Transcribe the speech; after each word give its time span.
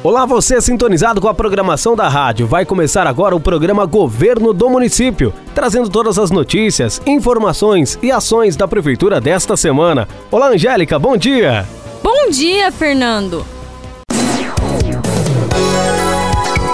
Olá, 0.00 0.24
você 0.24 0.60
sintonizado 0.60 1.20
com 1.20 1.26
a 1.26 1.34
programação 1.34 1.96
da 1.96 2.08
rádio. 2.08 2.46
Vai 2.46 2.64
começar 2.64 3.04
agora 3.04 3.34
o 3.34 3.40
programa 3.40 3.84
Governo 3.84 4.52
do 4.52 4.70
Município, 4.70 5.34
trazendo 5.52 5.88
todas 5.88 6.20
as 6.20 6.30
notícias, 6.30 7.02
informações 7.04 7.98
e 8.00 8.12
ações 8.12 8.54
da 8.54 8.68
prefeitura 8.68 9.20
desta 9.20 9.56
semana. 9.56 10.06
Olá, 10.30 10.50
Angélica, 10.50 11.00
bom 11.00 11.16
dia. 11.16 11.66
Bom 12.00 12.30
dia, 12.30 12.70
Fernando. 12.70 13.44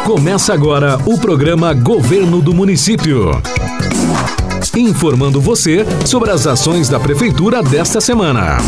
Começa 0.05 0.53
agora 0.53 0.99
o 1.07 1.19
programa 1.19 1.73
Governo 1.73 2.43
do 2.43 2.53
Município. 2.53 3.31
Informando 4.77 5.41
você 5.41 5.87
sobre 6.05 6.31
as 6.31 6.47
ações 6.47 6.91
da 6.91 7.01
prefeitura 7.01 7.63
desta 7.63 8.03
semana. 8.03 8.59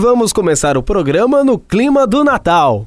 Vamos 0.00 0.32
começar 0.32 0.78
o 0.78 0.82
programa 0.82 1.44
no 1.44 1.58
clima 1.58 2.06
do 2.06 2.24
Natal. 2.24 2.86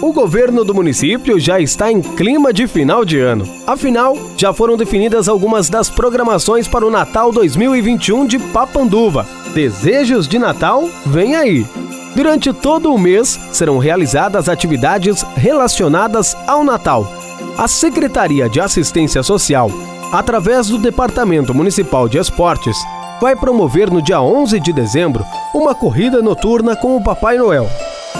O 0.00 0.12
governo 0.12 0.64
do 0.64 0.72
município 0.72 1.40
já 1.40 1.58
está 1.58 1.90
em 1.90 2.00
clima 2.00 2.52
de 2.52 2.68
final 2.68 3.04
de 3.04 3.18
ano. 3.18 3.44
Afinal, 3.66 4.16
já 4.36 4.52
foram 4.52 4.76
definidas 4.76 5.28
algumas 5.28 5.68
das 5.68 5.90
programações 5.90 6.68
para 6.68 6.86
o 6.86 6.90
Natal 6.92 7.32
2021 7.32 8.26
de 8.26 8.38
Papanduva. 8.38 9.26
Desejos 9.52 10.28
de 10.28 10.38
Natal? 10.38 10.88
Vem 11.06 11.34
aí! 11.34 11.66
Durante 12.14 12.52
todo 12.52 12.94
o 12.94 12.98
mês 12.98 13.40
serão 13.50 13.78
realizadas 13.78 14.48
atividades 14.48 15.24
relacionadas 15.34 16.36
ao 16.46 16.62
Natal 16.62 17.21
a 17.56 17.68
Secretaria 17.68 18.48
de 18.48 18.60
Assistência 18.60 19.22
Social, 19.22 19.70
através 20.10 20.68
do 20.68 20.78
Departamento 20.78 21.54
Municipal 21.54 22.08
de 22.08 22.18
Esportes, 22.18 22.76
vai 23.20 23.36
promover 23.36 23.90
no 23.90 24.02
dia 24.02 24.20
11 24.20 24.58
de 24.58 24.72
dezembro 24.72 25.24
uma 25.54 25.74
corrida 25.74 26.22
noturna 26.22 26.74
com 26.74 26.96
o 26.96 27.02
Papai 27.02 27.36
Noel. 27.38 27.68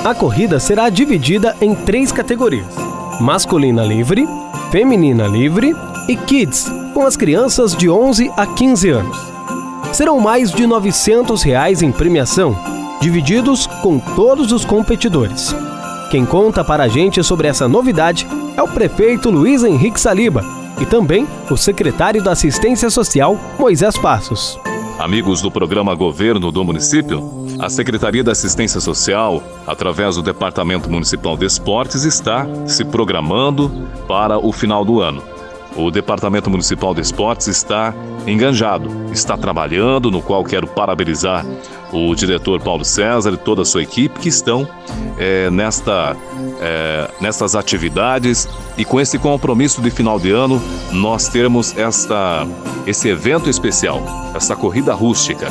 A 0.05 0.14
corrida 0.14 0.61
será 0.61 0.89
dividida 0.89 1.56
em 1.61 1.74
três 1.74 2.12
categorias: 2.12 2.74
masculina 3.20 3.83
livre, 3.84 4.28
feminina 4.70 5.27
livre 5.27 5.74
e 6.08 6.17
kids, 6.17 6.70
com 6.94 7.06
as 7.06 7.17
crianças 7.17 7.74
de 7.74 7.89
11 7.89 8.30
a 8.36 8.46
15 8.46 8.91
anos. 8.91 9.19
Serão 9.92 10.20
mais 10.20 10.50
de 10.52 10.67
900 10.67 11.42
reais 11.42 11.83
em 11.83 11.91
premiação, 11.91 12.56
divididos 13.00 13.67
com 13.83 13.98
todos 13.98 14.52
os 14.52 14.64
competidores. 14.64 15.55
Quem 16.12 16.27
conta 16.27 16.62
para 16.62 16.84
a 16.84 16.88
gente 16.88 17.24
sobre 17.24 17.48
essa 17.48 17.66
novidade 17.66 18.28
é 18.55 18.62
o 18.62 18.68
prefeito 18.68 19.30
Luiz 19.30 19.64
Henrique 19.64 19.98
Saliba 19.98 20.44
e 20.78 20.84
também 20.84 21.27
o 21.50 21.56
secretário 21.56 22.22
da 22.22 22.32
Assistência 22.32 22.91
Social, 22.91 23.34
Moisés 23.58 23.96
Passos. 23.96 24.60
Amigos 24.98 25.40
do 25.40 25.50
programa 25.50 25.94
Governo 25.94 26.52
do 26.52 26.62
Município, 26.62 27.46
a 27.58 27.70
Secretaria 27.70 28.22
da 28.22 28.33
Assistência 28.33 28.78
Social, 28.78 29.42
através 29.66 30.16
do 30.16 30.22
Departamento 30.22 30.90
Municipal 30.90 31.34
de 31.34 31.46
Esportes, 31.46 32.05
está 32.05 32.46
se 32.66 32.84
programando 32.84 33.70
para 34.06 34.38
o 34.38 34.52
final 34.52 34.84
do 34.84 35.00
ano. 35.00 35.22
O 35.76 35.90
Departamento 35.90 36.50
Municipal 36.50 36.94
de 36.94 37.00
Esportes 37.00 37.46
está 37.46 37.94
enganjado, 38.26 38.88
está 39.12 39.36
trabalhando, 39.36 40.10
no 40.10 40.20
qual 40.20 40.44
quero 40.44 40.66
parabenizar 40.66 41.44
o 41.92 42.14
diretor 42.14 42.60
Paulo 42.60 42.84
César 42.84 43.32
e 43.32 43.36
toda 43.36 43.62
a 43.62 43.64
sua 43.64 43.82
equipe 43.82 44.18
que 44.20 44.28
estão 44.28 44.68
é, 45.18 45.50
nesta, 45.50 46.16
é, 46.60 47.10
nessas 47.20 47.54
atividades 47.54 48.48
e 48.76 48.84
com 48.84 49.00
esse 49.00 49.18
compromisso 49.18 49.80
de 49.82 49.90
final 49.90 50.18
de 50.18 50.30
ano 50.30 50.60
nós 50.92 51.28
temos 51.28 51.76
esta, 51.76 52.46
esse 52.86 53.08
evento 53.08 53.48
especial, 53.48 54.02
essa 54.34 54.54
corrida 54.54 54.94
rústica, 54.94 55.48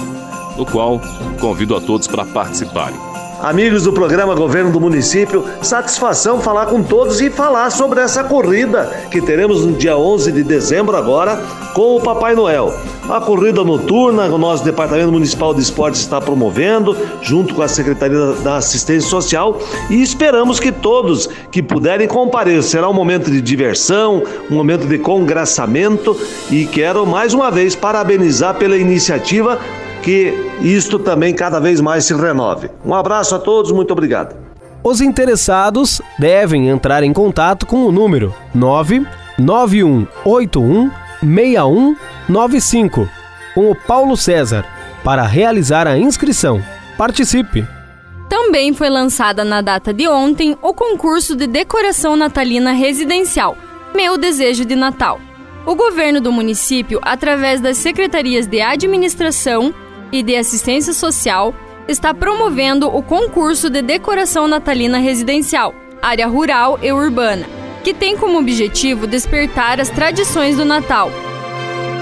no 0.58 0.66
qual 0.66 1.00
convido 1.40 1.76
a 1.76 1.82
todos 1.82 2.08
para 2.08 2.26
participarem. 2.26 3.11
Amigos 3.42 3.86
do 3.86 3.92
programa 3.92 4.36
Governo 4.36 4.72
do 4.72 4.80
Município, 4.80 5.44
satisfação 5.64 6.40
falar 6.40 6.68
com 6.68 6.84
todos 6.84 7.20
e 7.22 7.32
falar 7.32 7.72
sobre 7.72 8.00
essa 8.00 8.24
corrida 8.24 8.86
que 9.10 9.20
teremos 9.20 9.66
no 9.66 9.74
dia 9.74 9.98
11 9.98 10.32
de 10.32 10.44
dezembro 10.44 10.96
agora 10.96 11.42
com 11.74 11.96
o 11.96 12.02
Papai 12.02 12.36
Noel. 12.36 12.72
A 13.10 13.20
corrida 13.20 13.64
noturna, 13.64 14.28
o 14.28 14.38
nosso 14.38 14.64
Departamento 14.64 15.12
Municipal 15.12 15.56
de 15.56 15.62
Esportes 15.62 16.02
está 16.02 16.22
promovendo, 16.22 16.96
junto 17.24 17.56
com 17.56 17.64
a 17.64 17.68
Secretaria 17.68 18.34
da 18.44 18.58
Assistência 18.58 19.10
Social, 19.10 19.58
e 19.90 20.04
esperamos 20.04 20.60
que 20.60 20.72
todos 20.72 21.28
que 21.52 21.64
puderem 21.64 22.08
comparecer. 22.08 22.62
Será 22.62 22.90
um 22.90 22.94
momento 22.94 23.32
de 23.32 23.42
diversão, 23.42 24.22
um 24.52 24.56
momento 24.56 24.86
de 24.86 25.00
congraçamento, 25.00 26.16
e 26.52 26.68
quero 26.68 27.08
mais 27.08 27.34
uma 27.34 27.50
vez 27.50 27.76
parabenizar 27.76 28.54
pela 28.56 28.78
iniciativa 28.78 29.60
que 30.02 30.34
isto 30.62 31.00
também 31.00 31.34
cada 31.34 31.60
vez 31.60 31.82
mais 31.82 32.06
se 32.06 32.14
renove. 32.14 32.70
Um 32.86 32.94
abraço 32.94 33.36
a 33.36 33.40
todos, 33.40 33.72
muito 33.72 33.92
obrigado. 33.92 34.36
Os 34.84 35.00
interessados 35.00 36.02
devem 36.18 36.70
entrar 36.70 37.04
em 37.04 37.14
contato 37.14 37.68
com 37.68 37.86
o 37.86 37.92
número 37.92 38.34
99181 38.54 40.90
6195 41.22 43.08
com 43.54 43.70
o 43.70 43.76
Paulo 43.76 44.18
César 44.18 44.66
para 45.04 45.24
realizar 45.24 45.88
a 45.88 45.98
inscrição. 45.98 46.62
Participe! 46.98 47.68
Também 48.30 48.74
foi 48.74 48.90
lançada 48.90 49.44
na 49.44 49.62
data 49.62 49.94
de 49.94 50.08
ontem 50.08 50.58
o 50.62 50.74
concurso 50.74 51.36
de 51.36 51.48
decoração 51.48 52.16
natalina 52.16 52.72
residencial 52.72 53.58
Meu 53.94 54.18
Desejo 54.18 54.64
de 54.64 54.76
Natal. 54.76 55.20
O 55.66 55.76
governo 55.76 56.20
do 56.20 56.32
município, 56.32 57.00
através 57.04 57.62
das 57.62 57.78
secretarias 57.78 58.48
de 58.48 58.62
administração, 58.62 59.74
e 60.12 60.22
de 60.22 60.36
Assistência 60.36 60.94
Social 60.94 61.54
está 61.88 62.14
promovendo 62.14 62.88
o 62.88 63.02
concurso 63.02 63.70
de 63.70 63.82
decoração 63.82 64.48
natalina 64.48 64.98
residencial, 64.98 65.74
área 66.02 66.28
rural 66.28 66.80
e 66.82 66.92
urbana, 66.92 67.46
que 67.84 67.94
tem 67.94 68.16
como 68.18 68.40
objetivo 68.40 69.08
despertar 69.08 69.80
as 69.80 69.90
tradições 69.90 70.58
do 70.58 70.66
Natal, 70.66 71.12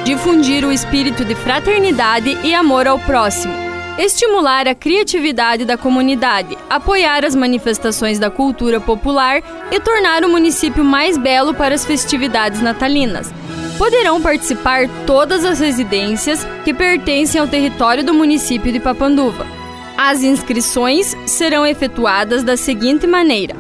difundir 0.03 0.65
o 0.65 0.71
espírito 0.71 1.23
de 1.23 1.35
fraternidade 1.35 2.37
e 2.43 2.53
amor 2.53 2.87
ao 2.87 2.99
próximo, 2.99 3.53
estimular 3.97 4.67
a 4.67 4.75
criatividade 4.75 5.65
da 5.65 5.77
comunidade, 5.77 6.57
apoiar 6.69 7.25
as 7.25 7.35
manifestações 7.35 8.19
da 8.19 8.29
cultura 8.29 8.79
popular 8.79 9.41
e 9.71 9.79
tornar 9.79 10.23
o 10.23 10.29
município 10.29 10.83
mais 10.83 11.17
belo 11.17 11.53
para 11.53 11.75
as 11.75 11.85
festividades 11.85 12.61
natalinas 12.61 13.31
poderão 13.79 14.21
participar 14.21 14.89
todas 15.07 15.45
as 15.45 15.61
residências 15.61 16.45
que 16.65 16.73
pertencem 16.73 17.39
ao 17.39 17.47
território 17.47 18.03
do 18.03 18.13
município 18.13 18.73
de 18.73 18.79
Papanduva. 18.79 19.47
As 19.97 20.21
inscrições 20.21 21.15
serão 21.25 21.65
efetuadas 21.65 22.43
da 22.43 22.57
seguinte 22.57 23.07
maneira: 23.07 23.55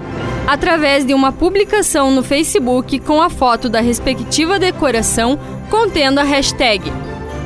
através 0.45 1.05
de 1.05 1.13
uma 1.13 1.31
publicação 1.31 2.11
no 2.11 2.21
Facebook 2.21 2.99
com 2.99 3.21
a 3.21 3.29
foto 3.29 3.69
da 3.69 3.79
respectiva 3.79 4.59
decoração 4.59 5.39
contendo 5.69 6.19
a 6.19 6.23
hashtag 6.23 6.91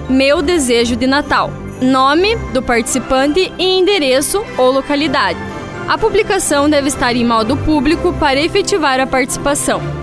Meu 0.09 0.41
Desejo 0.41 0.95
de 0.95 1.05
Natal, 1.05 1.51
nome 1.79 2.35
do 2.53 2.63
participante 2.63 3.53
e 3.59 3.79
endereço 3.79 4.44
ou 4.57 4.72
localidade. 4.72 5.38
A 5.88 5.95
publicação 5.95 6.67
deve 6.67 6.88
estar 6.88 7.16
em 7.16 7.25
modo 7.25 7.55
público 7.55 8.13
para 8.13 8.41
efetivar 8.41 9.00
a 9.00 9.05
participação. 9.05 10.03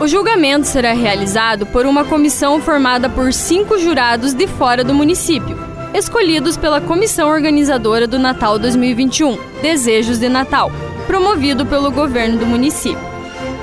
O 0.00 0.08
julgamento 0.08 0.66
será 0.66 0.92
realizado 0.92 1.66
por 1.66 1.86
uma 1.86 2.04
comissão 2.04 2.60
formada 2.60 3.08
por 3.08 3.32
cinco 3.32 3.78
jurados 3.78 4.34
de 4.34 4.46
fora 4.48 4.82
do 4.82 4.92
município, 4.92 5.56
escolhidos 5.94 6.56
pela 6.56 6.80
comissão 6.80 7.28
organizadora 7.28 8.06
do 8.06 8.18
Natal 8.18 8.58
2021, 8.58 9.38
Desejos 9.62 10.18
de 10.18 10.28
Natal, 10.28 10.70
promovido 11.06 11.64
pelo 11.64 11.92
governo 11.92 12.38
do 12.38 12.44
município. 12.44 13.14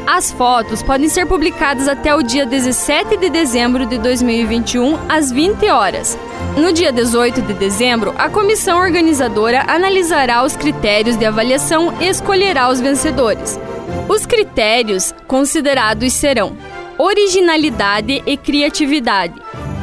As 0.08 0.32
fotos 0.32 0.82
podem 0.82 1.10
ser 1.10 1.26
publicadas 1.26 1.88
até 1.88 2.16
o 2.16 2.24
dia 2.24 2.46
17 2.46 3.18
de 3.18 3.30
dezembro 3.30 3.86
de 3.86 3.98
2021, 3.98 4.98
às 5.10 5.32
20 5.32 5.70
horas. 5.70 6.18
No 6.58 6.72
dia 6.72 6.94
18 6.94 7.42
de 7.42 7.54
dezembro, 7.54 8.16
a 8.18 8.30
comissão 8.30 8.80
organizadora 8.80 9.66
analisará 9.68 10.44
os 10.44 10.56
critérios 10.56 11.18
de 11.18 11.26
avaliação 11.26 11.94
e 12.00 12.08
escolherá 12.08 12.70
os 12.70 12.80
vencedores. 12.80 13.60
Os 14.08 14.26
critérios 14.26 15.14
considerados 15.28 16.14
serão 16.14 16.56
originalidade 16.98 18.22
e 18.26 18.38
criatividade, 18.38 19.34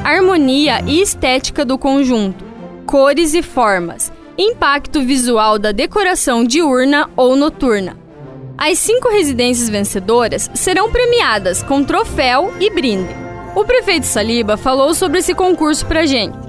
harmonia 0.04 0.80
e 0.86 1.00
estética 1.00 1.64
do 1.64 1.76
conjunto, 1.76 2.44
cores 2.86 3.34
e 3.34 3.42
formas, 3.42 4.12
impacto 4.36 5.02
visual 5.02 5.58
da 5.58 5.72
decoração 5.72 6.44
diurna 6.44 7.10
ou 7.16 7.34
noturna. 7.34 7.96
As 8.56 8.78
cinco 8.78 9.08
residências 9.08 9.68
vencedoras 9.68 10.50
serão 10.54 10.90
premiadas 10.90 11.62
com 11.62 11.84
troféu 11.84 12.52
e 12.60 12.70
brinde. 12.70 13.14
O 13.54 13.64
prefeito 13.64 14.06
Saliba 14.06 14.56
falou 14.56 14.94
sobre 14.94 15.18
esse 15.18 15.34
concurso 15.34 15.86
pra 15.86 16.06
gente. 16.06 16.47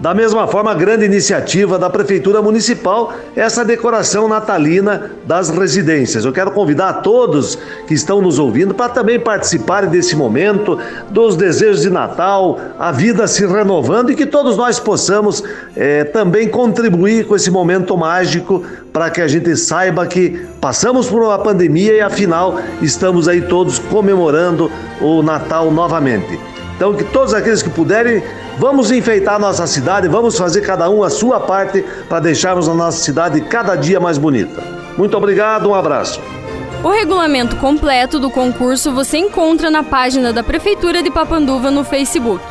Da 0.00 0.14
mesma 0.14 0.46
forma, 0.46 0.74
grande 0.74 1.04
iniciativa 1.04 1.78
da 1.78 1.90
Prefeitura 1.90 2.40
Municipal 2.40 3.12
é 3.36 3.42
essa 3.42 3.62
decoração 3.62 4.26
natalina 4.26 5.10
das 5.26 5.50
residências. 5.50 6.24
Eu 6.24 6.32
quero 6.32 6.52
convidar 6.52 6.88
a 6.88 6.92
todos 6.94 7.58
que 7.86 7.92
estão 7.92 8.22
nos 8.22 8.38
ouvindo 8.38 8.72
para 8.72 8.88
também 8.88 9.20
participarem 9.20 9.90
desse 9.90 10.16
momento, 10.16 10.78
dos 11.10 11.36
desejos 11.36 11.82
de 11.82 11.90
Natal, 11.90 12.58
a 12.78 12.90
vida 12.90 13.26
se 13.26 13.44
renovando 13.44 14.10
e 14.10 14.14
que 14.14 14.24
todos 14.24 14.56
nós 14.56 14.80
possamos 14.80 15.44
é, 15.76 16.02
também 16.04 16.48
contribuir 16.48 17.26
com 17.26 17.36
esse 17.36 17.50
momento 17.50 17.94
mágico 17.94 18.64
para 18.94 19.10
que 19.10 19.20
a 19.20 19.28
gente 19.28 19.54
saiba 19.54 20.06
que 20.06 20.46
passamos 20.62 21.08
por 21.08 21.20
uma 21.22 21.38
pandemia 21.38 21.92
e 21.92 22.00
afinal 22.00 22.58
estamos 22.80 23.28
aí 23.28 23.42
todos 23.42 23.78
comemorando 23.78 24.72
o 24.98 25.22
Natal 25.22 25.70
novamente. 25.70 26.40
Então, 26.80 26.94
que 26.94 27.04
todos 27.04 27.34
aqueles 27.34 27.62
que 27.62 27.68
puderem 27.68 28.22
Vamos 28.60 28.90
enfeitar 28.90 29.40
nossa 29.40 29.66
cidade, 29.66 30.06
vamos 30.06 30.36
fazer 30.36 30.60
cada 30.60 30.90
um 30.90 31.02
a 31.02 31.08
sua 31.08 31.40
parte 31.40 31.82
para 32.06 32.20
deixarmos 32.20 32.68
a 32.68 32.74
nossa 32.74 33.02
cidade 33.02 33.40
cada 33.40 33.74
dia 33.74 33.98
mais 33.98 34.18
bonita. 34.18 34.62
Muito 34.98 35.16
obrigado, 35.16 35.70
um 35.70 35.74
abraço. 35.74 36.20
O 36.84 36.90
regulamento 36.90 37.56
completo 37.56 38.18
do 38.18 38.28
concurso 38.28 38.92
você 38.92 39.16
encontra 39.16 39.70
na 39.70 39.82
página 39.82 40.30
da 40.30 40.42
Prefeitura 40.42 41.02
de 41.02 41.10
Papanduva 41.10 41.70
no 41.70 41.84
Facebook. 41.84 42.44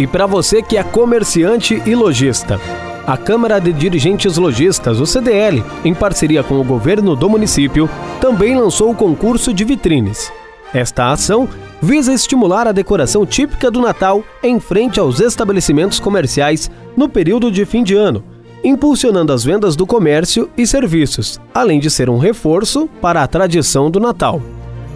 E 0.00 0.04
para 0.04 0.26
você 0.26 0.62
que 0.62 0.76
é 0.76 0.82
comerciante 0.82 1.80
e 1.86 1.94
lojista, 1.94 2.60
a 3.06 3.16
Câmara 3.16 3.60
de 3.60 3.72
Dirigentes 3.72 4.36
Logistas, 4.36 4.98
o 4.98 5.06
CDL, 5.06 5.62
em 5.84 5.94
parceria 5.94 6.42
com 6.42 6.58
o 6.58 6.64
governo 6.64 7.14
do 7.14 7.30
município, 7.30 7.88
também 8.20 8.58
lançou 8.58 8.90
o 8.90 8.96
concurso 8.96 9.54
de 9.54 9.64
vitrines. 9.64 10.32
Esta 10.72 11.10
ação 11.10 11.48
visa 11.82 12.12
estimular 12.12 12.66
a 12.66 12.72
decoração 12.72 13.26
típica 13.26 13.70
do 13.70 13.80
Natal 13.80 14.22
em 14.42 14.60
frente 14.60 15.00
aos 15.00 15.20
estabelecimentos 15.20 15.98
comerciais 15.98 16.70
no 16.96 17.08
período 17.08 17.50
de 17.50 17.64
fim 17.64 17.82
de 17.82 17.96
ano, 17.96 18.22
impulsionando 18.62 19.32
as 19.32 19.42
vendas 19.42 19.74
do 19.74 19.86
comércio 19.86 20.48
e 20.56 20.66
serviços, 20.66 21.40
além 21.52 21.80
de 21.80 21.90
ser 21.90 22.08
um 22.08 22.18
reforço 22.18 22.88
para 23.00 23.22
a 23.22 23.26
tradição 23.26 23.90
do 23.90 23.98
Natal. 23.98 24.40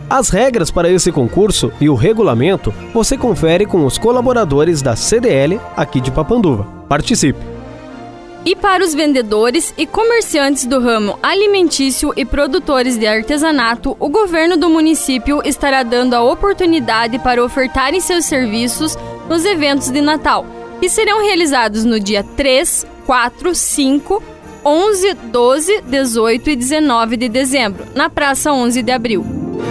As 0.09 0.29
regras 0.29 0.71
para 0.71 0.91
esse 0.91 1.11
concurso 1.11 1.73
e 1.81 1.89
o 1.89 1.95
regulamento 1.95 2.73
você 2.93 3.17
confere 3.17 3.67
com 3.67 3.85
os 3.87 3.99
colaboradores 3.99 4.83
da 4.83 4.95
CDL 4.95 5.59
aqui 5.77 6.01
de 6.01 6.11
Papanduva. 6.11 6.67
Participe! 6.89 7.54
E 8.47 8.55
para 8.55 8.85
os 8.85 8.95
vendedores 8.95 9.73
e 9.79 9.87
comerciantes 9.87 10.67
do 10.67 10.79
ramo 10.79 11.19
alimentício 11.23 12.13
e 12.15 12.27
produtores 12.27 12.99
de 12.99 13.07
artesanato, 13.07 13.97
o 13.99 14.11
governo 14.11 14.55
do 14.55 14.69
município 14.69 15.41
estará 15.47 15.83
dando 15.83 16.13
a 16.13 16.23
oportunidade 16.23 17.19
para 17.19 17.43
ofertarem 17.43 18.01
seus 18.01 18.27
serviços 18.27 18.99
nos 19.31 19.47
eventos 19.47 19.89
de 19.89 20.03
Natal, 20.03 20.45
que 20.79 20.91
serão 20.91 21.23
realizados 21.23 21.87
no 21.87 21.99
dia 21.99 22.23
3, 22.37 22.87
4, 23.07 23.55
5, 23.55 24.23
11, 24.63 25.15
12, 25.15 25.81
18 25.81 26.51
e 26.51 26.57
19 26.57 27.17
de 27.17 27.31
dezembro, 27.31 27.87
na 27.95 28.11
Praça 28.11 28.53
11 28.53 28.83
de 28.83 28.93
Abril. 28.93 29.25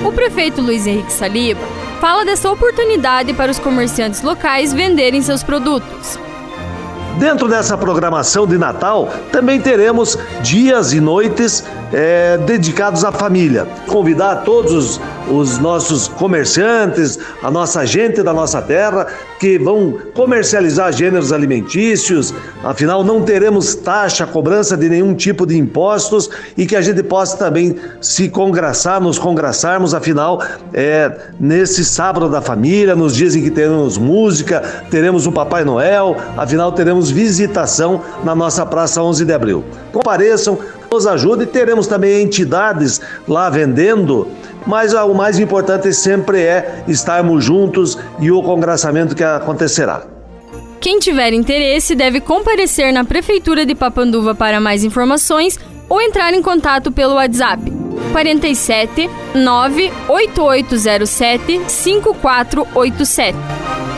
O 0.04 0.12
prefeito 0.12 0.62
Luiz 0.64 0.88
Henrique 0.88 1.14
Saliba 1.14 1.62
fala 2.02 2.26
dessa 2.26 2.52
oportunidade 2.52 3.34
para 3.34 3.52
os 3.52 3.60
comerciantes 3.60 4.24
locais 4.24 4.74
venderem 4.74 5.22
seus 5.22 5.44
produtos. 5.44 6.18
Dentro 7.18 7.48
dessa 7.48 7.78
programação 7.78 8.48
de 8.48 8.58
Natal, 8.58 9.10
também 9.32 9.62
teremos 9.62 10.18
dias 10.42 10.94
e 10.94 11.00
noites 11.00 11.64
é, 11.94 12.38
dedicados 12.40 13.06
à 13.06 13.12
família. 13.12 13.68
Convidar 13.88 14.38
todos 14.38 14.74
os, 14.74 15.02
os 15.30 15.60
nossos 15.60 16.08
comerciantes, 16.08 17.20
a 17.42 17.52
nossa 17.52 17.86
gente 17.86 18.24
da 18.24 18.34
nossa 18.34 18.62
terra, 18.62 19.08
que 19.40 19.60
vão 19.60 19.98
comercializar 20.14 20.92
gêneros 20.92 21.32
alimentícios, 21.32 22.34
afinal 22.64 23.04
não 23.04 23.22
teremos 23.22 23.76
taxa, 23.76 24.26
cobrança 24.26 24.76
de 24.76 24.90
nenhum 24.90 25.14
tipo 25.14 25.46
de 25.46 25.58
impostos 25.58 26.30
e 26.58 26.66
que 26.66 26.76
a 26.76 26.82
gente 26.82 27.04
possa 27.04 27.38
também 27.38 27.76
se 28.02 28.30
congraçar, 28.30 29.00
nos 29.00 29.20
congraçarmos, 29.20 29.94
afinal, 29.94 30.42
é, 30.74 31.12
nesse 31.40 31.86
sábado 31.86 32.30
da 32.30 32.42
família, 32.42 32.96
nos 32.96 33.16
dias 33.16 33.36
em 33.36 33.44
que 33.44 33.52
teremos 33.52 33.98
música, 33.98 34.62
teremos 34.90 35.28
o 35.28 35.32
Papai 35.32 35.64
Noel, 35.64 36.18
afinal 36.38 36.72
teremos 36.72 37.03
visitação 37.12 38.02
na 38.24 38.36
nossa 38.36 38.66
Praça 38.66 39.02
11 39.02 39.26
de 39.26 39.34
Abril. 39.34 39.64
Compareçam, 39.92 40.58
nos 40.92 41.08
ajude 41.08 41.44
e 41.44 41.48
teremos 41.48 41.88
também 41.88 42.22
entidades 42.22 43.02
lá 43.28 43.50
vendendo, 43.50 44.28
mas 44.66 44.94
o 44.94 45.14
mais 45.14 45.40
importante 45.40 45.92
sempre 45.94 46.42
é 46.42 46.84
estarmos 46.88 47.44
juntos 47.44 47.98
e 48.20 48.32
o 48.32 48.42
congraçamento 48.42 49.16
que 49.16 49.24
acontecerá. 49.24 50.04
Quem 50.80 51.00
tiver 51.00 51.34
interesse 51.34 51.96
deve 51.96 52.20
comparecer 52.20 52.92
na 52.92 53.06
Prefeitura 53.06 53.66
de 53.66 53.74
Papanduva 53.74 54.36
para 54.36 54.60
mais 54.60 54.84
informações 54.84 55.58
ou 55.88 56.02
entrar 56.02 56.34
em 56.34 56.42
contato 56.42 56.92
pelo 56.92 57.16
WhatsApp 57.16 57.72
47 58.12 59.10
98807 59.34 61.62
5487. 61.68 63.93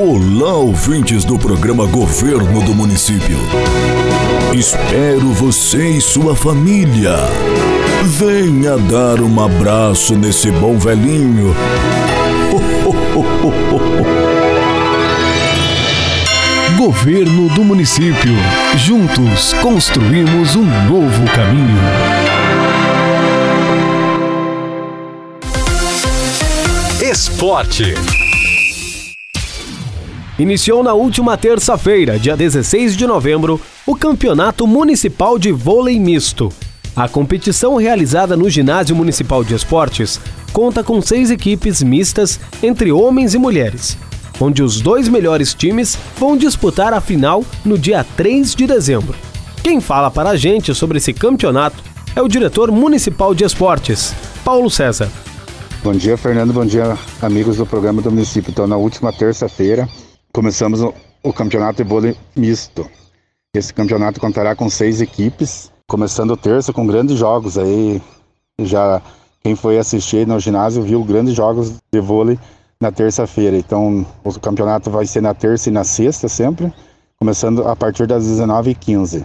Olá, 0.00 0.54
ouvintes 0.54 1.22
do 1.22 1.38
programa 1.38 1.84
Governo 1.84 2.62
do 2.62 2.74
Município. 2.74 3.36
Espero 4.54 5.34
você 5.34 5.90
e 5.90 6.00
sua 6.00 6.34
família. 6.34 7.14
Venha 8.04 8.78
dar 8.78 9.20
um 9.20 9.38
abraço 9.38 10.16
nesse 10.16 10.50
bom 10.50 10.78
velhinho. 10.78 11.54
Governo 16.78 17.50
do 17.50 17.62
Município. 17.62 18.32
Juntos 18.78 19.52
construímos 19.60 20.56
um 20.56 20.64
novo 20.88 21.30
caminho. 21.34 22.15
Esporte. 27.16 27.94
Iniciou 30.38 30.82
na 30.82 30.92
última 30.92 31.34
terça-feira, 31.34 32.18
dia 32.18 32.36
16 32.36 32.94
de 32.94 33.06
novembro, 33.06 33.58
o 33.86 33.96
Campeonato 33.96 34.66
Municipal 34.66 35.38
de 35.38 35.50
Vôlei 35.50 35.98
Misto. 35.98 36.52
A 36.94 37.08
competição 37.08 37.76
realizada 37.76 38.36
no 38.36 38.50
Ginásio 38.50 38.94
Municipal 38.94 39.42
de 39.42 39.54
Esportes 39.54 40.20
conta 40.52 40.84
com 40.84 41.00
seis 41.00 41.30
equipes 41.30 41.82
mistas 41.82 42.38
entre 42.62 42.92
homens 42.92 43.32
e 43.32 43.38
mulheres, 43.38 43.96
onde 44.38 44.62
os 44.62 44.82
dois 44.82 45.08
melhores 45.08 45.54
times 45.54 45.96
vão 46.18 46.36
disputar 46.36 46.92
a 46.92 47.00
final 47.00 47.42
no 47.64 47.78
dia 47.78 48.04
3 48.14 48.54
de 48.54 48.66
dezembro. 48.66 49.16
Quem 49.62 49.80
fala 49.80 50.10
para 50.10 50.28
a 50.28 50.36
gente 50.36 50.74
sobre 50.74 50.98
esse 50.98 51.14
campeonato 51.14 51.82
é 52.14 52.20
o 52.20 52.28
diretor 52.28 52.70
municipal 52.70 53.34
de 53.34 53.42
esportes, 53.42 54.14
Paulo 54.44 54.68
César. 54.68 55.10
Bom 55.86 55.92
dia, 55.92 56.16
Fernando. 56.16 56.52
Bom 56.52 56.66
dia, 56.66 56.98
amigos 57.22 57.58
do 57.58 57.64
programa 57.64 58.02
do 58.02 58.10
município. 58.10 58.50
Então, 58.50 58.66
na 58.66 58.76
última 58.76 59.12
terça-feira, 59.12 59.88
começamos 60.32 60.80
o, 61.22 61.32
campeonato 61.32 61.80
de 61.80 61.88
vôlei 61.88 62.16
misto. 62.34 62.90
Esse 63.54 63.72
campeonato 63.72 64.18
contará 64.18 64.56
com 64.56 64.68
seis 64.68 65.00
equipes, 65.00 65.70
começando 65.86 66.36
terça 66.36 66.72
com 66.72 66.84
grandes 66.84 67.16
jogos 67.16 67.56
aí. 67.56 68.02
Já 68.62 69.00
quem 69.44 69.54
foi 69.54 69.78
assistir 69.78 70.26
no 70.26 70.40
ginásio 70.40 70.82
viu 70.82 71.04
grandes 71.04 71.36
jogos 71.36 71.74
de 71.92 72.00
vôlei 72.00 72.36
na 72.80 72.90
terça-feira. 72.90 73.56
Então, 73.56 74.04
o 74.24 74.40
campeonato 74.40 74.90
vai 74.90 75.06
ser 75.06 75.20
na 75.20 75.34
terça 75.34 75.68
e 75.68 75.72
na 75.72 75.84
sexta 75.84 76.28
sempre, 76.28 76.72
começando 77.16 77.64
a 77.64 77.76
partir 77.76 78.08
das 78.08 78.24
19h15. 78.24 79.24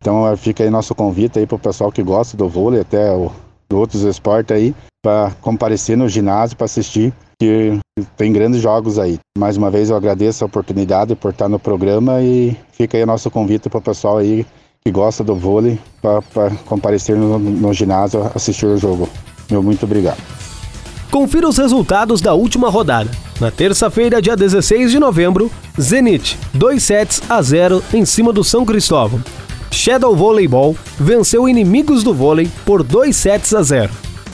Então, 0.00 0.36
fica 0.36 0.64
aí 0.64 0.70
nosso 0.70 0.92
convite 0.92 1.38
aí 1.38 1.46
para 1.46 1.54
o 1.54 1.60
pessoal 1.60 1.92
que 1.92 2.02
gosta 2.02 2.36
do 2.36 2.48
vôlei, 2.48 2.80
até 2.80 3.12
o, 3.12 3.30
outros 3.72 4.02
esportes 4.02 4.54
aí, 4.54 4.74
para 5.02 5.32
comparecer 5.40 5.96
no 5.96 6.08
ginásio 6.08 6.56
para 6.56 6.66
assistir, 6.66 7.12
que 7.38 7.78
tem 8.16 8.32
grandes 8.32 8.60
jogos 8.60 8.98
aí. 8.98 9.18
Mais 9.36 9.56
uma 9.56 9.70
vez 9.70 9.90
eu 9.90 9.96
agradeço 9.96 10.44
a 10.44 10.46
oportunidade 10.46 11.14
por 11.14 11.30
estar 11.30 11.48
no 11.48 11.58
programa 11.58 12.20
e 12.20 12.56
fica 12.72 12.96
aí 12.96 13.02
o 13.02 13.06
nosso 13.06 13.30
convite 13.30 13.68
para 13.68 13.78
o 13.78 13.82
pessoal 13.82 14.18
aí 14.18 14.46
que 14.84 14.90
gosta 14.90 15.22
do 15.22 15.34
vôlei 15.34 15.78
para 16.00 16.50
comparecer 16.66 17.16
no, 17.16 17.38
no 17.38 17.72
ginásio 17.72 18.30
assistir 18.34 18.66
o 18.66 18.76
jogo. 18.76 19.08
Meu 19.50 19.62
muito 19.62 19.84
obrigado. 19.84 20.20
Confira 21.10 21.48
os 21.48 21.58
resultados 21.58 22.20
da 22.20 22.34
última 22.34 22.70
rodada. 22.70 23.10
Na 23.40 23.50
terça-feira, 23.50 24.22
dia 24.22 24.36
16 24.36 24.92
de 24.92 24.98
novembro, 24.98 25.50
Zenit 25.80 26.38
2 26.54 26.82
sets 26.82 27.22
a 27.28 27.42
0 27.42 27.82
em 27.92 28.04
cima 28.04 28.32
do 28.32 28.44
São 28.44 28.64
Cristóvão. 28.64 29.20
Shadow 29.70 30.14
Voleibol 30.14 30.76
venceu 30.98 31.48
inimigos 31.48 32.02
do 32.02 32.12
vôlei 32.12 32.50
por 32.64 32.82
2 32.82 33.14
sets 33.14 33.54
a 33.54 33.62
0. 33.62 33.90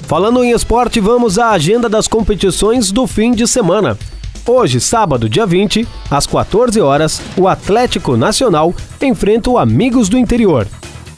Falando 0.06 0.42
em 0.42 0.52
esporte, 0.52 1.00
vamos 1.00 1.38
à 1.38 1.50
agenda 1.50 1.88
das 1.88 2.08
competições 2.08 2.90
do 2.90 3.06
fim 3.06 3.32
de 3.32 3.46
semana. 3.46 3.98
Hoje, 4.46 4.80
sábado, 4.80 5.28
dia 5.28 5.44
20, 5.44 5.86
às 6.08 6.26
14 6.26 6.80
horas, 6.80 7.20
o 7.36 7.48
Atlético 7.48 8.16
Nacional 8.16 8.72
enfrenta 9.02 9.50
o 9.50 9.58
Amigos 9.58 10.08
do 10.08 10.16
Interior. 10.16 10.66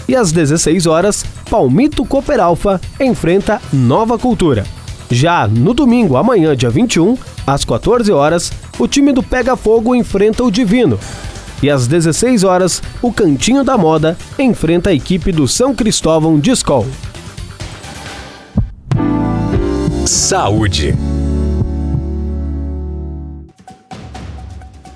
E 0.08 0.16
às 0.16 0.32
16 0.32 0.87
horas, 0.87 1.25
Palmito 1.50 2.04
Cooper 2.06 2.40
Alfa 2.40 2.80
enfrenta 2.98 3.60
Nova 3.70 4.18
Cultura. 4.18 4.64
Já 5.10 5.46
no 5.46 5.75
domingo, 5.75 6.16
amanhã, 6.16 6.56
dia 6.56 6.70
21, 6.70 7.18
às 7.46 7.64
14 7.64 8.10
horas, 8.10 8.50
o 8.78 8.88
time 8.88 9.12
do 9.12 9.22
Pega 9.22 9.56
Fogo 9.56 9.94
enfrenta 9.94 10.42
o 10.42 10.50
Divino. 10.50 10.98
E 11.62 11.71
às 11.71 11.87
16 11.87 12.45
horas, 12.45 12.83
o 13.03 13.12
Cantinho 13.12 13.65
da 13.65 13.77
Moda 13.77 14.17
enfrenta 14.38 14.91
a 14.91 14.95
equipe 14.95 15.33
do 15.33 15.49
São 15.49 15.75
Cristóvão 15.75 16.38
de 16.38 16.50
Skol. 16.53 16.87
Saúde. 20.07 20.97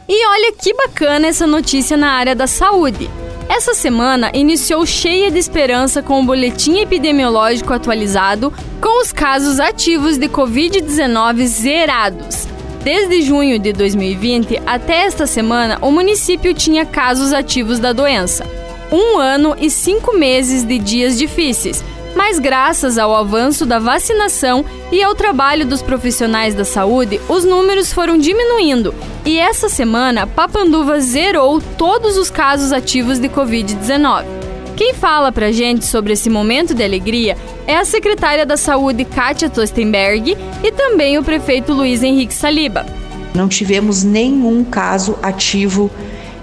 E 0.09 0.26
olha 0.26 0.52
que 0.52 0.75
bacana 0.75 1.26
essa 1.26 1.47
notícia 1.47 1.97
na 1.97 2.12
área 2.12 2.35
da 2.35 2.47
saúde. 2.47 3.11
Essa 3.49 3.75
semana 3.75 4.31
iniciou 4.33 4.87
cheia 4.87 5.31
de 5.31 5.38
esperança 5.38 6.02
com 6.02 6.21
o 6.21 6.25
boletim 6.25 6.78
epidemiológico 6.78 7.73
atualizado 7.73 8.52
com 8.81 9.02
os 9.02 9.12
casos 9.12 9.61
ativos 9.61 10.16
de 10.16 10.28
Covid-19 10.28 11.47
zerados. 11.47 12.51
Desde 12.82 13.22
junho 13.22 13.60
de 13.60 13.72
2020 13.72 14.60
até 14.66 15.04
esta 15.04 15.24
semana, 15.24 15.78
o 15.80 15.92
município 15.92 16.52
tinha 16.52 16.84
casos 16.84 17.32
ativos 17.32 17.78
da 17.78 17.92
doença. 17.92 18.44
Um 18.90 19.18
ano 19.18 19.54
e 19.56 19.70
cinco 19.70 20.18
meses 20.18 20.64
de 20.64 20.80
dias 20.80 21.16
difíceis, 21.16 21.82
mas 22.16 22.40
graças 22.40 22.98
ao 22.98 23.14
avanço 23.14 23.64
da 23.64 23.78
vacinação 23.78 24.64
e 24.90 25.00
ao 25.00 25.14
trabalho 25.14 25.64
dos 25.64 25.80
profissionais 25.80 26.56
da 26.56 26.64
saúde, 26.64 27.20
os 27.28 27.44
números 27.44 27.92
foram 27.92 28.18
diminuindo. 28.18 28.92
E 29.24 29.38
essa 29.38 29.68
semana, 29.68 30.26
Papanduva 30.26 30.98
zerou 30.98 31.62
todos 31.78 32.18
os 32.18 32.30
casos 32.30 32.72
ativos 32.72 33.20
de 33.20 33.28
Covid-19. 33.28 34.41
Quem 34.76 34.94
fala 34.94 35.30
pra 35.30 35.52
gente 35.52 35.84
sobre 35.84 36.14
esse 36.14 36.30
momento 36.30 36.74
de 36.74 36.82
alegria 36.82 37.36
é 37.66 37.76
a 37.76 37.84
secretária 37.84 38.46
da 38.46 38.56
Saúde, 38.56 39.04
Kátia 39.04 39.50
Tostenberg, 39.50 40.36
e 40.62 40.72
também 40.72 41.18
o 41.18 41.22
prefeito 41.22 41.74
Luiz 41.74 42.02
Henrique 42.02 42.32
Saliba. 42.32 42.86
Não 43.34 43.48
tivemos 43.48 44.02
nenhum 44.02 44.64
caso 44.64 45.18
ativo 45.22 45.90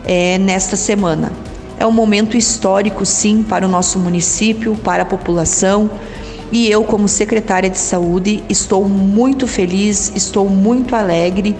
é, 0.05 0.37
nesta 0.37 0.75
semana. 0.75 1.31
É 1.79 1.87
um 1.87 1.91
momento 1.91 2.37
histórico, 2.37 3.05
sim, 3.05 3.41
para 3.41 3.65
o 3.65 3.69
nosso 3.69 3.97
município, 3.97 4.75
para 4.75 5.03
a 5.03 5.05
população. 5.05 5.89
E 6.51 6.69
eu, 6.69 6.83
como 6.83 7.07
secretária 7.07 7.69
de 7.69 7.77
saúde, 7.77 8.43
estou 8.47 8.87
muito 8.87 9.47
feliz, 9.47 10.11
estou 10.15 10.47
muito 10.49 10.95
alegre 10.95 11.55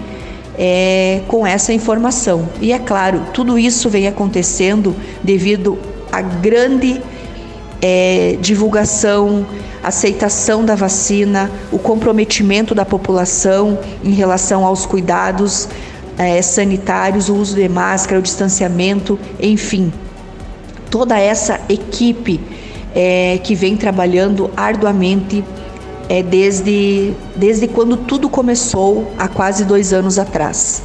é, 0.58 1.22
com 1.26 1.46
essa 1.46 1.72
informação. 1.72 2.48
E 2.60 2.72
é 2.72 2.78
claro, 2.78 3.22
tudo 3.32 3.58
isso 3.58 3.88
vem 3.88 4.06
acontecendo 4.06 4.94
devido 5.22 5.78
à 6.12 6.20
grande 6.20 7.00
é, 7.82 8.36
divulgação, 8.40 9.46
aceitação 9.82 10.64
da 10.64 10.74
vacina, 10.74 11.50
o 11.72 11.78
comprometimento 11.78 12.74
da 12.74 12.84
população 12.84 13.78
em 14.04 14.12
relação 14.12 14.64
aos 14.66 14.84
cuidados 14.84 15.68
é, 16.18 16.42
sanitários, 16.42 17.28
o 17.28 17.34
uso 17.34 17.56
de 17.56 17.68
máscara, 17.68 18.18
o 18.18 18.22
distanciamento, 18.22 19.18
enfim, 19.40 19.90
toda 20.90 21.18
essa 21.18 21.60
equipe 21.68 22.40
é, 22.94 23.38
que 23.42 23.54
vem 23.54 23.76
trabalhando 23.76 24.50
arduamente 24.56 25.42
é, 26.08 26.22
desde, 26.22 27.14
desde 27.36 27.68
quando 27.68 27.96
tudo 27.96 28.28
começou 28.28 29.10
há 29.16 29.28
quase 29.28 29.64
dois 29.64 29.92
anos 29.92 30.18
atrás. 30.18 30.82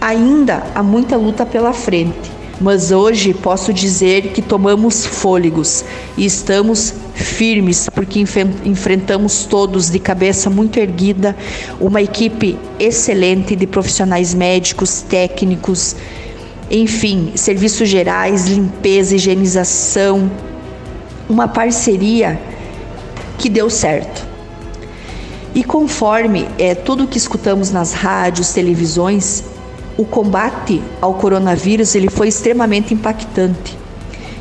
Ainda 0.00 0.62
há 0.74 0.82
muita 0.82 1.16
luta 1.16 1.44
pela 1.44 1.72
frente, 1.72 2.30
mas 2.60 2.92
hoje 2.92 3.34
posso 3.34 3.72
dizer 3.72 4.28
que 4.28 4.40
tomamos 4.40 5.04
fôlegos 5.04 5.84
e 6.16 6.24
estamos 6.24 6.94
firmes 7.14 7.88
porque 7.92 8.24
enfrentamos 8.64 9.44
todos 9.44 9.90
de 9.90 9.98
cabeça 9.98 10.48
muito 10.48 10.78
erguida 10.78 11.36
uma 11.80 12.00
equipe 12.00 12.58
excelente 12.78 13.56
de 13.56 13.66
profissionais 13.66 14.34
médicos, 14.34 15.02
técnicos, 15.02 15.96
enfim, 16.70 17.32
serviços 17.34 17.88
gerais, 17.88 18.46
limpeza, 18.46 19.16
higienização, 19.16 20.30
uma 21.28 21.48
parceria 21.48 22.40
que 23.38 23.48
deu 23.48 23.68
certo. 23.68 24.24
E 25.54 25.62
conforme 25.62 26.48
é 26.58 26.74
tudo 26.74 27.06
que 27.06 27.18
escutamos 27.18 27.70
nas 27.70 27.92
rádios, 27.92 28.52
televisões, 28.52 29.44
o 29.96 30.04
combate 30.04 30.82
ao 31.00 31.14
coronavírus 31.14 31.94
ele 31.94 32.08
foi 32.08 32.28
extremamente 32.28 32.92
impactante. 32.92 33.78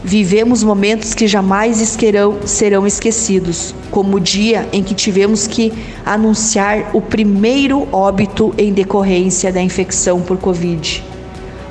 Vivemos 0.03 0.63
momentos 0.63 1.13
que 1.13 1.27
jamais 1.27 1.79
esquerão, 1.79 2.39
serão 2.45 2.85
esquecidos, 2.85 3.73
como 3.89 4.17
o 4.17 4.19
dia 4.19 4.67
em 4.73 4.83
que 4.83 4.93
tivemos 4.93 5.47
que 5.47 5.71
anunciar 6.05 6.89
o 6.93 6.99
primeiro 6.99 7.87
óbito 7.89 8.53
em 8.57 8.73
decorrência 8.73 9.51
da 9.51 9.61
infecção 9.61 10.21
por 10.21 10.37
Covid. 10.37 11.01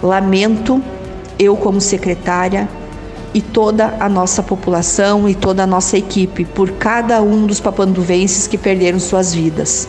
Lamento, 0.03 0.83
eu 1.39 1.57
como 1.57 1.79
secretária 1.79 2.69
e 3.35 3.43
toda 3.43 3.97
a 4.01 4.09
nossa 4.09 4.43
população 4.43 5.29
e 5.29 5.35
toda 5.35 5.65
a 5.65 5.67
nossa 5.67 5.99
equipe, 5.99 6.45
por 6.45 6.71
cada 6.73 7.21
um 7.21 7.47
dos 7.47 7.61
papanduvenses 7.61 8.47
que 8.47 8.57
perderam 8.57 8.99
suas 8.99 9.35
vidas. 9.35 9.89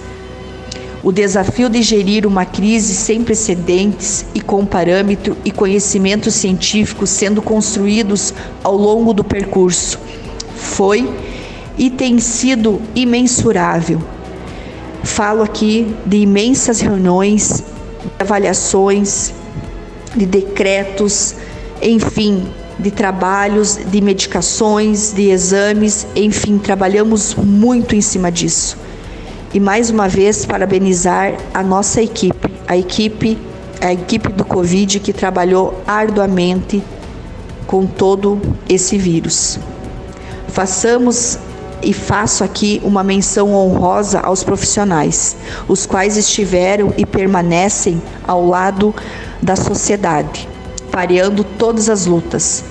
O 1.04 1.12
desafio 1.12 1.68
de 1.68 1.82
gerir 1.82 2.26
uma 2.26 2.46
crise 2.46 2.96
sem 2.96 3.26
precedentes 3.26 4.26
e 4.34 4.40
com 4.40 4.66
parâmetro 4.66 5.36
e 5.44 5.52
conhecimento 5.52 6.32
científico 6.32 7.06
sendo 7.06 7.42
construídos 7.42 8.34
ao 8.64 8.78
longo 8.78 9.14
do 9.14 9.22
percurso 9.22 10.00
foi 10.56 11.14
e 11.78 11.90
tem 11.90 12.20
sido 12.20 12.82
imensurável. 12.96 14.02
Falo 15.04 15.44
aqui 15.44 15.94
de 16.06 16.20
imensas 16.20 16.80
reuniões, 16.80 17.62
avaliações, 18.18 19.34
de 20.16 20.26
decretos, 20.26 21.36
enfim, 21.82 22.48
de 22.80 22.92
trabalhos, 22.92 23.76
de 23.76 24.00
medicações, 24.00 25.12
de 25.12 25.32
exames, 25.32 26.08
enfim, 26.16 26.58
trabalhamos 26.58 27.36
muito 27.36 27.94
em 27.94 28.02
cima 28.02 28.32
disso. 28.32 28.78
E 29.54 29.60
mais 29.60 29.92
uma 29.92 30.10
vez 30.10 30.48
parabenizar 30.48 31.36
a 31.54 31.62
nossa 31.62 32.02
equipe, 32.02 32.52
a 32.68 32.76
equipe, 32.76 33.38
a 33.80 33.94
equipe 33.94 34.30
do 34.30 34.44
Covid 34.44 35.00
que 35.00 35.14
trabalhou 35.14 35.80
arduamente 35.86 36.84
com 37.68 37.86
todo 37.86 38.42
esse 38.68 38.98
vírus. 38.98 39.60
Façamos 40.48 41.38
e 41.84 41.94
faço 41.94 42.44
aqui 42.44 42.82
uma 42.84 43.04
menção 43.04 43.54
honrosa 43.54 44.22
aos 44.22 44.44
profissionais, 44.44 45.36
os 45.68 45.86
quais 45.86 46.18
estiveram 46.18 46.92
e 46.98 47.06
permanecem 47.06 48.02
ao 48.28 48.44
lado 48.48 48.96
da 49.40 49.56
sociedade, 49.56 50.50
pareando 50.92 51.44
todas 51.44 51.90
as 51.90 52.08
lutas. 52.08 52.64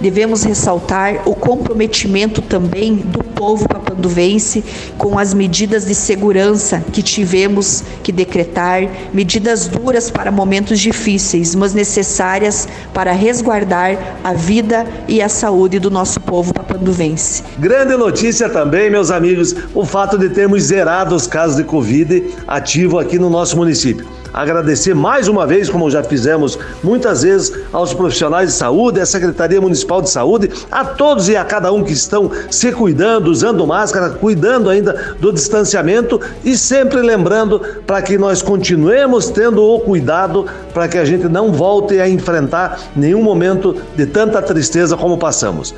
Devemos 0.00 0.44
ressaltar 0.44 1.22
o 1.26 1.34
comprometimento 1.34 2.42
também 2.42 2.96
do 2.96 3.24
povo 3.24 3.68
papanduvense 3.68 4.64
com 4.96 5.18
as 5.18 5.32
medidas 5.32 5.86
de 5.86 5.94
segurança 5.94 6.82
que 6.92 7.02
tivemos 7.02 7.82
que 8.02 8.12
decretar, 8.12 8.88
medidas 9.12 9.68
duras 9.68 10.10
para 10.10 10.30
momentos 10.30 10.80
difíceis, 10.80 11.54
mas 11.54 11.74
necessárias 11.74 12.68
para 12.92 13.12
resguardar 13.12 14.18
a 14.22 14.32
vida 14.32 14.86
e 15.06 15.20
a 15.22 15.28
saúde 15.28 15.78
do 15.78 15.90
nosso 15.90 16.20
povo 16.20 16.52
papanduvense. 16.52 17.42
Grande 17.58 17.96
notícia 17.96 18.48
também, 18.48 18.90
meus 18.90 19.10
amigos, 19.10 19.54
o 19.74 19.84
fato 19.84 20.18
de 20.18 20.30
termos 20.30 20.64
zerado 20.64 21.14
os 21.14 21.26
casos 21.26 21.56
de 21.56 21.64
Covid 21.64 22.34
ativo 22.46 22.98
aqui 22.98 23.18
no 23.18 23.30
nosso 23.30 23.56
município 23.56 24.06
agradecer 24.32 24.94
mais 24.94 25.28
uma 25.28 25.46
vez, 25.46 25.68
como 25.68 25.90
já 25.90 26.02
fizemos 26.02 26.58
muitas 26.82 27.22
vezes, 27.22 27.52
aos 27.72 27.94
profissionais 27.94 28.50
de 28.50 28.54
saúde, 28.54 29.00
à 29.00 29.06
Secretaria 29.06 29.60
Municipal 29.60 30.02
de 30.02 30.10
Saúde, 30.10 30.50
a 30.70 30.84
todos 30.84 31.28
e 31.28 31.36
a 31.36 31.44
cada 31.44 31.72
um 31.72 31.82
que 31.82 31.92
estão 31.92 32.30
se 32.50 32.72
cuidando, 32.72 33.28
usando 33.28 33.66
máscara, 33.66 34.10
cuidando 34.10 34.70
ainda 34.70 35.16
do 35.20 35.32
distanciamento 35.32 36.20
e 36.44 36.56
sempre 36.56 37.00
lembrando 37.00 37.60
para 37.86 38.02
que 38.02 38.18
nós 38.18 38.42
continuemos 38.42 39.28
tendo 39.30 39.62
o 39.62 39.80
cuidado 39.80 40.46
para 40.72 40.88
que 40.88 40.98
a 40.98 41.04
gente 41.04 41.28
não 41.28 41.52
volte 41.52 42.00
a 42.00 42.08
enfrentar 42.08 42.78
nenhum 42.94 43.22
momento 43.22 43.76
de 43.96 44.06
tanta 44.06 44.42
tristeza 44.42 44.96
como 44.96 45.18
passamos. 45.18 45.74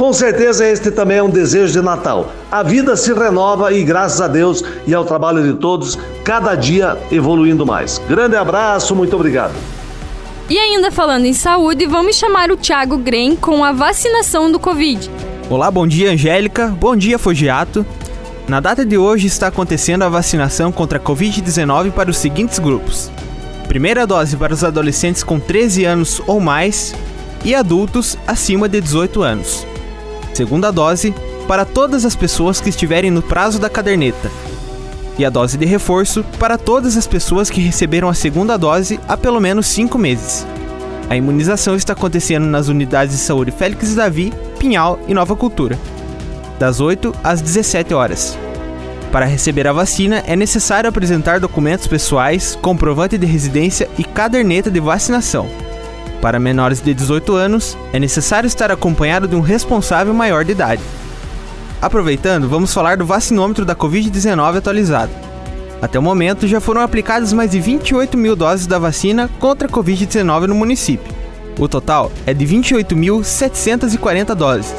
Com 0.00 0.14
certeza 0.14 0.66
este 0.66 0.90
também 0.90 1.18
é 1.18 1.22
um 1.22 1.28
desejo 1.28 1.74
de 1.74 1.82
Natal. 1.82 2.32
A 2.50 2.62
vida 2.62 2.96
se 2.96 3.12
renova 3.12 3.70
e 3.70 3.84
graças 3.84 4.18
a 4.22 4.28
Deus 4.28 4.64
e 4.86 4.94
ao 4.94 5.04
trabalho 5.04 5.42
de 5.42 5.58
todos, 5.58 5.98
cada 6.24 6.54
dia 6.54 6.96
evoluindo 7.12 7.66
mais. 7.66 8.00
Grande 8.08 8.34
abraço, 8.34 8.96
muito 8.96 9.14
obrigado. 9.14 9.52
E 10.48 10.56
ainda 10.56 10.90
falando 10.90 11.26
em 11.26 11.34
saúde, 11.34 11.84
vamos 11.84 12.16
chamar 12.16 12.50
o 12.50 12.56
Thiago 12.56 12.96
Gren 12.96 13.36
com 13.36 13.62
a 13.62 13.72
vacinação 13.72 14.50
do 14.50 14.58
Covid. 14.58 15.10
Olá, 15.50 15.70
bom 15.70 15.86
dia 15.86 16.12
Angélica, 16.12 16.68
bom 16.68 16.96
dia 16.96 17.18
Fogiato. 17.18 17.84
Na 18.48 18.58
data 18.58 18.86
de 18.86 18.96
hoje 18.96 19.26
está 19.26 19.48
acontecendo 19.48 20.02
a 20.04 20.08
vacinação 20.08 20.72
contra 20.72 20.96
a 20.96 21.02
Covid-19 21.02 21.90
para 21.90 22.08
os 22.08 22.16
seguintes 22.16 22.58
grupos: 22.58 23.10
primeira 23.68 24.06
dose 24.06 24.34
para 24.34 24.54
os 24.54 24.64
adolescentes 24.64 25.22
com 25.22 25.38
13 25.38 25.84
anos 25.84 26.22
ou 26.26 26.40
mais 26.40 26.94
e 27.44 27.54
adultos 27.54 28.16
acima 28.26 28.66
de 28.66 28.80
18 28.80 29.22
anos. 29.22 29.69
Segunda 30.34 30.70
dose, 30.70 31.14
para 31.46 31.64
todas 31.64 32.04
as 32.04 32.14
pessoas 32.14 32.60
que 32.60 32.70
estiverem 32.70 33.10
no 33.10 33.22
prazo 33.22 33.58
da 33.58 33.68
caderneta, 33.68 34.30
e 35.18 35.24
a 35.24 35.30
dose 35.30 35.58
de 35.58 35.66
reforço 35.66 36.24
para 36.38 36.56
todas 36.56 36.96
as 36.96 37.06
pessoas 37.06 37.50
que 37.50 37.60
receberam 37.60 38.08
a 38.08 38.14
segunda 38.14 38.56
dose 38.56 38.98
há 39.06 39.16
pelo 39.16 39.40
menos 39.40 39.66
cinco 39.66 39.98
meses. 39.98 40.46
A 41.10 41.16
imunização 41.16 41.74
está 41.74 41.92
acontecendo 41.92 42.46
nas 42.46 42.68
unidades 42.68 43.16
de 43.16 43.20
saúde 43.20 43.50
Félix 43.50 43.94
Davi, 43.94 44.32
Pinhal 44.58 44.98
e 45.08 45.12
Nova 45.12 45.34
Cultura, 45.36 45.78
das 46.58 46.80
8 46.80 47.14
às 47.22 47.42
17 47.42 47.92
horas. 47.92 48.38
Para 49.10 49.26
receber 49.26 49.66
a 49.66 49.72
vacina, 49.72 50.22
é 50.24 50.36
necessário 50.36 50.88
apresentar 50.88 51.40
documentos 51.40 51.88
pessoais, 51.88 52.56
comprovante 52.62 53.18
de 53.18 53.26
residência 53.26 53.90
e 53.98 54.04
caderneta 54.04 54.70
de 54.70 54.78
vacinação. 54.78 55.48
Para 56.20 56.38
menores 56.38 56.80
de 56.80 56.92
18 56.92 57.34
anos, 57.34 57.78
é 57.92 57.98
necessário 57.98 58.46
estar 58.46 58.70
acompanhado 58.70 59.26
de 59.26 59.34
um 59.34 59.40
responsável 59.40 60.12
maior 60.12 60.44
de 60.44 60.52
idade. 60.52 60.82
Aproveitando, 61.80 62.46
vamos 62.48 62.74
falar 62.74 62.98
do 62.98 63.06
vacinômetro 63.06 63.64
da 63.64 63.74
Covid-19 63.74 64.58
atualizado. 64.58 65.10
Até 65.80 65.98
o 65.98 66.02
momento, 66.02 66.46
já 66.46 66.60
foram 66.60 66.82
aplicadas 66.82 67.32
mais 67.32 67.52
de 67.52 67.58
28 67.58 68.18
mil 68.18 68.36
doses 68.36 68.66
da 68.66 68.78
vacina 68.78 69.30
contra 69.38 69.66
a 69.66 69.70
Covid-19 69.70 70.46
no 70.46 70.54
município. 70.54 71.10
O 71.58 71.66
total 71.66 72.12
é 72.26 72.34
de 72.34 72.46
28.740 72.46 74.34
doses, 74.34 74.74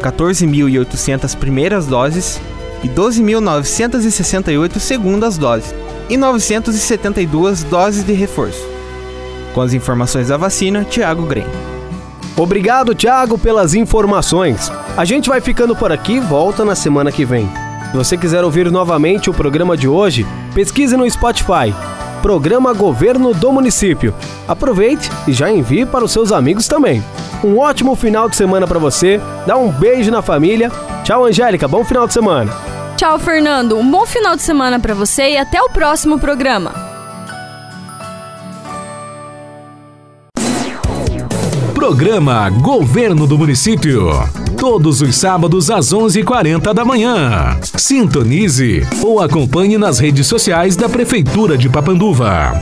14.800 0.00 1.36
primeiras 1.36 1.86
doses 1.86 2.40
e 2.82 2.88
12.968 2.88 4.78
segundas 4.78 5.36
doses, 5.36 5.74
e 6.08 6.16
972 6.16 7.62
doses 7.64 8.04
de 8.04 8.14
reforço. 8.14 8.77
Com 9.58 9.62
as 9.62 9.74
informações 9.74 10.28
da 10.28 10.36
vacina, 10.36 10.84
Tiago 10.84 11.26
Grem. 11.26 11.44
Obrigado, 12.36 12.94
Thiago, 12.94 13.36
pelas 13.36 13.74
informações. 13.74 14.70
A 14.96 15.04
gente 15.04 15.28
vai 15.28 15.40
ficando 15.40 15.74
por 15.74 15.90
aqui 15.90 16.12
e 16.12 16.20
volta 16.20 16.64
na 16.64 16.76
semana 16.76 17.10
que 17.10 17.24
vem. 17.24 17.50
Se 17.90 17.96
você 17.96 18.16
quiser 18.16 18.44
ouvir 18.44 18.70
novamente 18.70 19.28
o 19.28 19.34
programa 19.34 19.76
de 19.76 19.88
hoje, 19.88 20.24
pesquise 20.54 20.96
no 20.96 21.10
Spotify. 21.10 21.74
Programa 22.22 22.72
Governo 22.72 23.34
do 23.34 23.50
Município. 23.50 24.14
Aproveite 24.46 25.10
e 25.26 25.32
já 25.32 25.50
envie 25.50 25.84
para 25.84 26.04
os 26.04 26.12
seus 26.12 26.30
amigos 26.30 26.68
também. 26.68 27.02
Um 27.42 27.58
ótimo 27.58 27.96
final 27.96 28.28
de 28.28 28.36
semana 28.36 28.64
para 28.64 28.78
você. 28.78 29.20
Dá 29.44 29.56
um 29.56 29.72
beijo 29.72 30.12
na 30.12 30.22
família. 30.22 30.70
Tchau, 31.02 31.24
Angélica. 31.24 31.66
Bom 31.66 31.84
final 31.84 32.06
de 32.06 32.12
semana. 32.12 32.52
Tchau, 32.96 33.18
Fernando. 33.18 33.76
Um 33.76 33.90
bom 33.90 34.06
final 34.06 34.36
de 34.36 34.42
semana 34.42 34.78
para 34.78 34.94
você 34.94 35.30
e 35.30 35.36
até 35.36 35.60
o 35.60 35.68
próximo 35.68 36.16
programa. 36.16 36.87
Programa 41.88 42.50
Governo 42.50 43.26
do 43.26 43.38
Município. 43.38 44.10
Todos 44.58 45.00
os 45.00 45.16
sábados 45.16 45.70
às 45.70 45.86
11h40 45.86 46.74
da 46.74 46.84
manhã. 46.84 47.58
Sintonize 47.62 48.86
ou 49.02 49.20
acompanhe 49.20 49.78
nas 49.78 49.98
redes 49.98 50.26
sociais 50.26 50.76
da 50.76 50.86
Prefeitura 50.86 51.56
de 51.56 51.66
Papanduva. 51.70 52.52